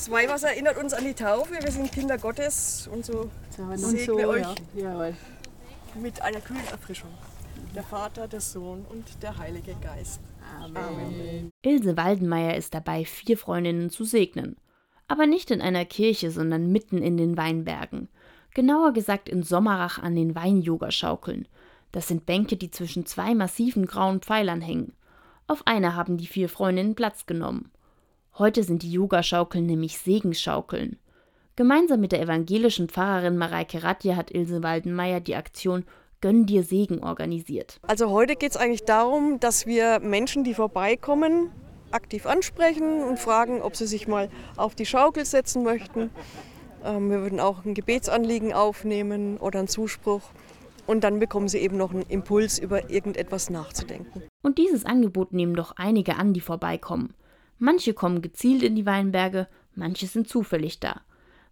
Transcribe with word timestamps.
Das 0.00 0.10
Weihwasser 0.10 0.48
erinnert 0.48 0.78
uns 0.78 0.94
an 0.94 1.04
die 1.04 1.12
Taufe. 1.12 1.62
Wir 1.62 1.70
sind 1.70 1.92
Kinder 1.92 2.16
Gottes 2.16 2.88
und 2.90 3.04
so 3.04 3.30
segne 3.50 3.98
so, 3.98 4.16
euch 4.16 4.46
ja. 4.74 5.12
Mit 5.94 6.22
einer 6.22 6.40
kühlen 6.40 6.66
Erfrischung. 6.70 7.10
Der 7.74 7.82
Vater, 7.82 8.26
der 8.26 8.40
Sohn 8.40 8.86
und 8.88 9.22
der 9.22 9.36
Heilige 9.36 9.74
Geist. 9.82 10.22
Amen. 10.58 11.50
Ilse 11.60 11.98
Waldenmeier 11.98 12.56
ist 12.56 12.72
dabei, 12.72 13.04
vier 13.04 13.36
Freundinnen 13.36 13.90
zu 13.90 14.04
segnen. 14.04 14.56
Aber 15.06 15.26
nicht 15.26 15.50
in 15.50 15.60
einer 15.60 15.84
Kirche, 15.84 16.30
sondern 16.30 16.72
mitten 16.72 17.02
in 17.02 17.18
den 17.18 17.36
Weinbergen. 17.36 18.08
Genauer 18.54 18.94
gesagt 18.94 19.28
in 19.28 19.42
Sommerach 19.42 19.98
an 19.98 20.16
den 20.16 20.34
Wein-Yoga-Schaukeln. 20.34 21.46
Das 21.92 22.08
sind 22.08 22.24
Bänke, 22.24 22.56
die 22.56 22.70
zwischen 22.70 23.04
zwei 23.04 23.34
massiven 23.34 23.84
grauen 23.84 24.22
Pfeilern 24.22 24.62
hängen. 24.62 24.94
Auf 25.46 25.66
einer 25.66 25.94
haben 25.94 26.16
die 26.16 26.26
vier 26.26 26.48
Freundinnen 26.48 26.94
Platz 26.94 27.26
genommen. 27.26 27.70
Heute 28.38 28.62
sind 28.62 28.82
die 28.82 28.92
Yogaschaukeln 28.92 29.66
nämlich 29.66 29.98
Segensschaukeln. 29.98 30.98
Gemeinsam 31.56 32.00
mit 32.00 32.12
der 32.12 32.22
evangelischen 32.22 32.88
Pfarrerin 32.88 33.36
Mareike 33.36 33.82
Radje 33.82 34.16
hat 34.16 34.30
Ilse 34.30 34.62
Waldenmeier 34.62 35.20
die 35.20 35.34
Aktion 35.34 35.84
Gönn 36.22 36.46
dir 36.46 36.62
Segen 36.62 37.02
organisiert. 37.02 37.80
Also 37.82 38.10
heute 38.10 38.36
geht 38.36 38.52
es 38.52 38.56
eigentlich 38.56 38.84
darum, 38.84 39.40
dass 39.40 39.66
wir 39.66 40.00
Menschen, 40.00 40.44
die 40.44 40.54
vorbeikommen, 40.54 41.50
aktiv 41.90 42.26
ansprechen 42.26 43.02
und 43.02 43.18
fragen, 43.18 43.62
ob 43.62 43.74
sie 43.74 43.86
sich 43.86 44.06
mal 44.06 44.28
auf 44.56 44.74
die 44.74 44.86
Schaukel 44.86 45.24
setzen 45.24 45.62
möchten. 45.62 46.10
Ähm, 46.84 47.10
wir 47.10 47.22
würden 47.22 47.40
auch 47.40 47.64
ein 47.64 47.74
Gebetsanliegen 47.74 48.52
aufnehmen 48.52 49.38
oder 49.38 49.58
einen 49.58 49.68
Zuspruch. 49.68 50.22
Und 50.86 51.04
dann 51.04 51.20
bekommen 51.20 51.48
sie 51.48 51.58
eben 51.58 51.76
noch 51.76 51.92
einen 51.92 52.02
Impuls, 52.08 52.58
über 52.58 52.90
irgendetwas 52.90 53.48
nachzudenken. 53.48 54.22
Und 54.42 54.58
dieses 54.58 54.84
Angebot 54.84 55.32
nehmen 55.32 55.54
doch 55.54 55.72
einige 55.76 56.16
an, 56.16 56.32
die 56.32 56.40
vorbeikommen. 56.40 57.14
Manche 57.62 57.92
kommen 57.92 58.22
gezielt 58.22 58.62
in 58.62 58.74
die 58.74 58.86
Weinberge, 58.86 59.46
manche 59.74 60.06
sind 60.06 60.26
zufällig 60.26 60.80
da. 60.80 61.02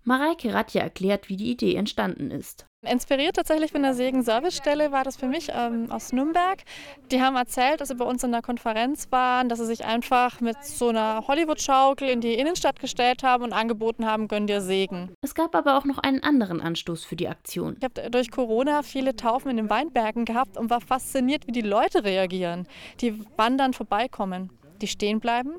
Mareike 0.05 0.55
Radje 0.55 0.81
erklärt, 0.81 1.29
wie 1.29 1.37
die 1.37 1.51
Idee 1.51 1.75
entstanden 1.75 2.31
ist. 2.31 2.65
Inspiriert 2.81 3.37
tatsächlich 3.37 3.73
von 3.73 3.83
der 3.83 3.93
Segen-Servicestelle 3.93 4.91
war 4.91 5.05
das 5.05 5.19
für 5.19 5.27
mich 5.27 5.51
ähm, 5.53 5.91
aus 5.91 6.15
Nürnberg. 6.15 6.63
Die 7.11 7.21
haben 7.21 7.37
erzählt, 7.37 7.83
dass 7.83 7.89
sie 7.89 7.95
bei 7.95 8.07
uns 8.07 8.25
in 8.25 8.33
der 8.33 8.41
Konferenz 8.41 9.09
waren, 9.11 9.51
dass 9.51 9.59
sie 9.59 9.67
sich 9.67 9.85
einfach 9.85 10.41
mit 10.41 10.57
so 10.65 10.89
einer 10.89 11.27
Hollywood-Schaukel 11.29 12.09
in 12.09 12.23
die 12.23 12.33
Innenstadt 12.35 12.81
gestellt 12.81 13.23
haben 13.23 13.45
und 13.45 13.53
angeboten 13.53 14.07
haben, 14.07 14.29
gönn 14.29 14.47
dir 14.47 14.63
Segen. 14.63 15.11
Es 15.21 15.35
gab 15.35 15.55
aber 15.55 15.77
auch 15.77 15.85
noch 15.85 15.99
einen 15.99 16.23
anderen 16.23 16.63
Anstoß 16.63 17.05
für 17.05 17.17
die 17.17 17.29
Aktion. 17.29 17.77
Ich 17.79 17.85
habe 17.85 18.11
durch 18.11 18.31
Corona 18.31 18.83
viele 18.83 19.15
Taufen 19.15 19.51
in 19.51 19.59
den 19.59 19.69
Weinbergen 19.69 20.25
gehabt 20.25 20.57
und 20.57 20.71
war 20.71 20.81
fasziniert, 20.81 21.47
wie 21.47 21.53
die 21.53 21.61
Leute 21.61 22.05
reagieren, 22.05 22.67
die 23.03 23.23
wandern 23.37 23.75
vorbeikommen, 23.75 24.51
die 24.81 24.87
stehen 24.87 25.21
bleiben, 25.21 25.57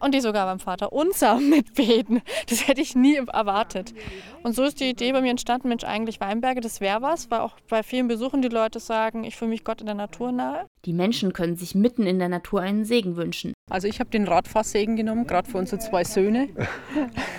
und 0.00 0.14
die 0.14 0.20
sogar 0.20 0.46
beim 0.46 0.60
Vater 0.60 0.92
unser 0.92 1.40
mitbeten. 1.40 2.22
Das 2.48 2.68
hätte 2.68 2.80
ich 2.80 2.94
nie 2.94 3.16
erwartet. 3.16 3.94
Und 4.42 4.54
so 4.54 4.62
ist 4.64 4.80
die 4.80 4.90
Idee 4.90 5.12
bei 5.12 5.20
mir 5.20 5.30
entstanden, 5.30 5.68
Mensch, 5.68 5.84
eigentlich 5.84 6.20
Weinberge, 6.20 6.60
das 6.60 6.80
wäre 6.80 7.02
was, 7.02 7.30
weil 7.30 7.40
auch 7.40 7.56
bei 7.68 7.82
vielen 7.82 8.08
Besuchen 8.08 8.42
die 8.42 8.48
Leute 8.48 8.80
sagen, 8.80 9.24
ich 9.24 9.36
fühle 9.36 9.50
mich 9.50 9.64
Gott 9.64 9.80
in 9.80 9.86
der 9.86 9.94
Natur 9.94 10.32
nahe. 10.32 10.66
Die 10.84 10.92
Menschen 10.92 11.32
können 11.32 11.56
sich 11.56 11.74
mitten 11.74 12.06
in 12.06 12.18
der 12.18 12.28
Natur 12.28 12.60
einen 12.60 12.84
Segen 12.84 13.16
wünschen. 13.16 13.54
Also 13.70 13.88
ich 13.88 14.00
habe 14.00 14.10
den 14.10 14.28
Radfahrsegen 14.28 14.96
genommen, 14.96 15.26
gerade 15.26 15.48
für 15.50 15.56
unsere 15.56 15.80
zwei 15.80 16.04
Söhne. 16.04 16.48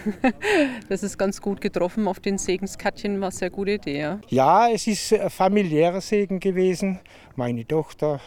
das 0.90 1.03
ist 1.03 1.19
ganz 1.19 1.42
gut 1.42 1.62
getroffen 1.62 2.08
auf 2.08 2.19
den 2.19 2.40
Segenskärtchen, 2.40 3.22
war 3.22 3.28
eine 3.28 3.36
sehr 3.36 3.52
gute 3.52 3.73
Idee. 3.73 4.00
Ja. 4.00 4.19
Ja, 4.30 4.69
es 4.69 4.88
ist 4.88 5.14
ein 5.14 5.30
familiärer 5.30 6.02
Segen 6.02 6.40
gewesen. 6.40 7.00
Meine 7.36 7.67
Tochter 7.67 8.19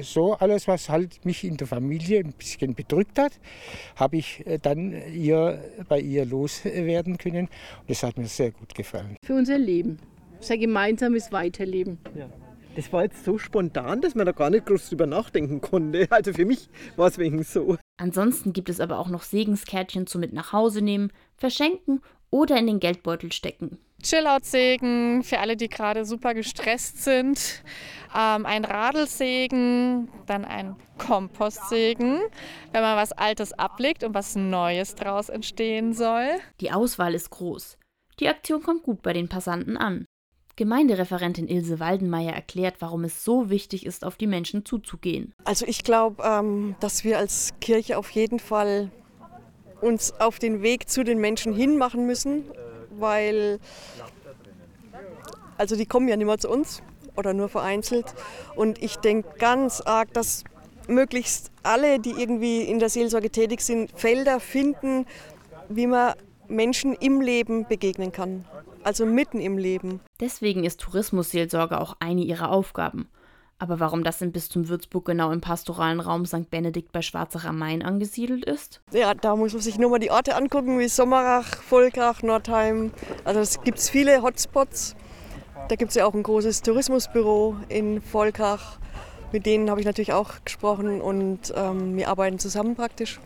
so 0.00 0.34
alles, 0.34 0.68
was 0.68 0.88
halt 0.88 1.24
mich 1.24 1.44
in 1.44 1.56
der 1.56 1.66
Familie 1.66 2.20
ein 2.20 2.32
bisschen 2.32 2.74
bedrückt 2.74 3.18
hat, 3.18 3.32
habe 3.96 4.16
ich 4.16 4.46
äh, 4.46 4.58
dann 4.58 4.92
ihr, 5.12 5.62
bei 5.88 6.00
ihr 6.00 6.24
loswerden 6.24 7.18
können. 7.18 7.48
Und 7.80 7.90
das 7.90 8.02
hat 8.02 8.18
mir 8.18 8.26
sehr 8.26 8.50
gut 8.50 8.74
gefallen. 8.74 9.16
Für 9.24 9.34
unser 9.34 9.58
Leben, 9.58 9.98
unser 10.38 10.58
gemeinsames 10.58 11.32
Weiterleben. 11.32 11.98
Ja. 12.14 12.28
Das 12.76 12.92
war 12.92 13.04
jetzt 13.04 13.24
so 13.24 13.38
spontan, 13.38 14.00
dass 14.00 14.16
man 14.16 14.26
da 14.26 14.32
gar 14.32 14.50
nicht 14.50 14.66
groß 14.66 14.88
drüber 14.88 15.06
nachdenken 15.06 15.60
konnte. 15.60 16.08
Also 16.10 16.32
für 16.32 16.44
mich 16.44 16.68
war 16.96 17.06
es 17.06 17.18
wegen 17.18 17.42
so. 17.44 17.76
Ansonsten 17.98 18.52
gibt 18.52 18.68
es 18.68 18.80
aber 18.80 18.98
auch 18.98 19.08
noch 19.08 19.22
Segenskärtchen 19.22 20.08
zum 20.08 20.20
mit 20.20 20.32
nach 20.32 20.52
Hause 20.52 20.82
nehmen, 20.82 21.12
verschenken 21.36 22.00
oder 22.30 22.58
in 22.58 22.66
den 22.66 22.80
Geldbeutel 22.80 23.32
stecken. 23.32 23.78
Chillout-Segen 24.04 25.22
für 25.24 25.40
alle, 25.40 25.56
die 25.56 25.68
gerade 25.68 26.04
super 26.04 26.34
gestresst 26.34 27.02
sind. 27.02 27.64
Ähm, 28.16 28.46
ein 28.46 28.64
Radelsegen, 28.64 30.08
dann 30.26 30.44
ein 30.44 30.76
Kompostsegen, 30.98 32.20
wenn 32.72 32.82
man 32.82 32.96
was 32.96 33.10
Altes 33.12 33.52
ablegt 33.52 34.04
und 34.04 34.14
was 34.14 34.36
Neues 34.36 34.94
daraus 34.94 35.28
entstehen 35.28 35.92
soll. 35.92 36.28
Die 36.60 36.70
Auswahl 36.70 37.14
ist 37.14 37.30
groß. 37.30 37.76
Die 38.20 38.28
Aktion 38.28 38.62
kommt 38.62 38.84
gut 38.84 39.02
bei 39.02 39.12
den 39.12 39.28
Passanten 39.28 39.76
an. 39.76 40.06
Gemeindereferentin 40.56 41.48
Ilse 41.48 41.80
Waldenmeier 41.80 42.32
erklärt, 42.32 42.76
warum 42.78 43.02
es 43.02 43.24
so 43.24 43.50
wichtig 43.50 43.84
ist, 43.84 44.04
auf 44.04 44.16
die 44.16 44.28
Menschen 44.28 44.64
zuzugehen. 44.64 45.34
Also 45.44 45.66
ich 45.66 45.82
glaube, 45.82 46.22
ähm, 46.22 46.76
dass 46.78 47.02
wir 47.02 47.18
als 47.18 47.54
Kirche 47.60 47.98
auf 47.98 48.10
jeden 48.10 48.38
Fall 48.38 48.92
uns 49.80 50.12
auf 50.20 50.38
den 50.38 50.62
Weg 50.62 50.88
zu 50.88 51.02
den 51.02 51.18
Menschen 51.18 51.52
hinmachen 51.52 52.06
müssen, 52.06 52.44
weil 52.98 53.58
also 55.56 55.76
die 55.76 55.86
kommen 55.86 56.08
ja 56.08 56.16
nicht 56.16 56.26
mehr 56.26 56.38
zu 56.38 56.48
uns 56.48 56.82
oder 57.16 57.32
nur 57.32 57.48
vereinzelt. 57.48 58.14
Und 58.56 58.82
ich 58.82 58.96
denke 58.96 59.28
ganz 59.38 59.80
arg, 59.80 60.12
dass 60.12 60.44
möglichst 60.88 61.50
alle, 61.62 61.98
die 61.98 62.10
irgendwie 62.10 62.62
in 62.62 62.78
der 62.78 62.88
Seelsorge 62.88 63.30
tätig 63.30 63.60
sind, 63.60 63.90
Felder 63.94 64.40
finden, 64.40 65.06
wie 65.68 65.86
man 65.86 66.14
Menschen 66.48 66.94
im 66.94 67.20
Leben 67.20 67.66
begegnen 67.66 68.12
kann. 68.12 68.44
Also 68.82 69.06
mitten 69.06 69.40
im 69.40 69.56
Leben. 69.56 70.00
Deswegen 70.20 70.64
ist 70.64 70.80
Tourismusseelsorge 70.80 71.80
auch 71.80 71.96
eine 72.00 72.20
ihrer 72.20 72.50
Aufgaben. 72.50 73.08
Aber 73.64 73.80
warum 73.80 74.04
das 74.04 74.20
im 74.20 74.30
Bistum 74.30 74.68
Würzburg 74.68 75.06
genau 75.06 75.32
im 75.32 75.40
pastoralen 75.40 75.98
Raum 75.98 76.26
St. 76.26 76.50
Benedikt 76.50 76.92
bei 76.92 77.00
Schwarzach 77.00 77.46
am 77.46 77.58
Main 77.58 77.82
angesiedelt 77.82 78.44
ist? 78.44 78.82
Ja, 78.92 79.14
da 79.14 79.36
muss 79.36 79.54
man 79.54 79.62
sich 79.62 79.78
nur 79.78 79.88
mal 79.88 79.98
die 79.98 80.10
Orte 80.10 80.36
angucken, 80.36 80.78
wie 80.78 80.86
Sommerach, 80.86 81.62
Volkach, 81.62 82.22
Nordheim. 82.22 82.92
Also 83.24 83.40
es 83.40 83.62
gibt 83.62 83.80
viele 83.80 84.20
Hotspots. 84.20 84.96
Da 85.70 85.76
gibt 85.76 85.92
es 85.92 85.94
ja 85.94 86.04
auch 86.04 86.12
ein 86.12 86.22
großes 86.22 86.60
Tourismusbüro 86.60 87.56
in 87.70 88.02
Volkach. 88.02 88.78
Mit 89.32 89.46
denen 89.46 89.70
habe 89.70 89.80
ich 89.80 89.86
natürlich 89.86 90.12
auch 90.12 90.44
gesprochen 90.44 91.00
und 91.00 91.54
ähm, 91.56 91.96
wir 91.96 92.10
arbeiten 92.10 92.38
zusammen 92.38 92.76
praktisch. 92.76 93.18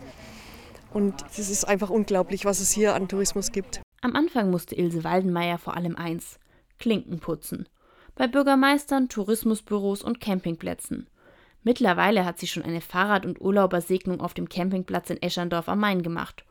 Und 0.93 1.15
es 1.31 1.49
ist 1.49 1.65
einfach 1.65 1.89
unglaublich, 1.89 2.45
was 2.45 2.61
es 2.61 2.71
hier 2.71 2.95
an 2.95 3.09
Tourismus 3.09 3.51
gibt. 3.51 3.81
Am 3.99 4.15
Anfang 4.15 4.51
musste 4.51 4.73
Ilse 4.73 5.03
Waldenmeier 5.03 5.57
vor 5.57 5.75
allem 5.75 5.97
eins: 5.97 6.39
Klinken 6.79 7.19
putzen. 7.19 7.67
Bei 8.19 8.27
Bürgermeistern, 8.27 9.07
Tourismusbüros 9.07 10.03
und 10.03 10.19
Campingplätzen. 10.19 11.07
Mittlerweile 11.63 12.25
hat 12.25 12.37
sie 12.37 12.47
schon 12.47 12.63
eine 12.63 12.81
Fahrrad- 12.81 13.25
und 13.25 13.39
Urlaubersegnung 13.39 14.19
auf 14.19 14.33
dem 14.33 14.49
Campingplatz 14.49 15.09
in 15.09 15.21
Escherndorf 15.21 15.69
am 15.69 15.79
Main 15.79 16.03
gemacht. 16.03 16.43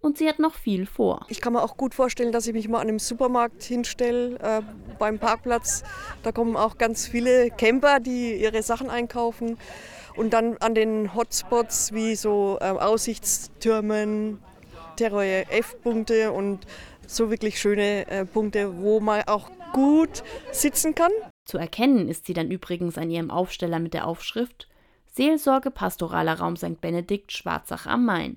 Und 0.00 0.18
sie 0.18 0.28
hat 0.28 0.38
noch 0.38 0.54
viel 0.54 0.86
vor. 0.86 1.26
Ich 1.28 1.40
kann 1.40 1.54
mir 1.54 1.64
auch 1.64 1.76
gut 1.76 1.96
vorstellen, 1.96 2.30
dass 2.30 2.46
ich 2.46 2.52
mich 2.52 2.68
mal 2.68 2.78
an 2.78 2.86
einem 2.86 3.00
Supermarkt 3.00 3.64
hinstelle, 3.64 4.38
äh, 4.38 4.62
beim 5.00 5.18
Parkplatz. 5.18 5.82
Da 6.22 6.30
kommen 6.30 6.54
auch 6.54 6.78
ganz 6.78 7.08
viele 7.08 7.50
Camper, 7.50 7.98
die 7.98 8.40
ihre 8.40 8.62
Sachen 8.62 8.88
einkaufen. 8.88 9.58
Und 10.14 10.32
dann 10.32 10.56
an 10.58 10.76
den 10.76 11.12
Hotspots 11.12 11.92
wie 11.92 12.14
so 12.14 12.56
äh, 12.60 12.66
Aussichtstürmen, 12.66 14.40
Terror 14.94 15.24
F-Punkte 15.24 16.30
und 16.30 16.68
so 17.06 17.30
wirklich 17.30 17.60
schöne 17.60 18.06
äh, 18.08 18.24
Punkte, 18.24 18.78
wo 18.78 19.00
man 19.00 19.22
auch 19.26 19.50
gut 19.72 20.22
sitzen 20.52 20.94
kann. 20.94 21.12
Zu 21.44 21.58
erkennen 21.58 22.08
ist 22.08 22.26
sie 22.26 22.34
dann 22.34 22.50
übrigens 22.50 22.98
an 22.98 23.10
ihrem 23.10 23.30
Aufsteller 23.30 23.78
mit 23.78 23.94
der 23.94 24.06
Aufschrift 24.06 24.68
Seelsorge 25.16 25.70
Pastoraler 25.70 26.40
Raum 26.40 26.56
St. 26.56 26.80
Benedikt 26.80 27.32
Schwarzach 27.32 27.86
am 27.86 28.04
Main. 28.04 28.34